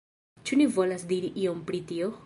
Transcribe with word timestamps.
Ĉu 0.49 0.57
ni 0.61 0.67
volas 0.79 1.07
diri 1.13 1.31
ion 1.45 1.63
pri 1.71 1.85
tio? 1.93 2.11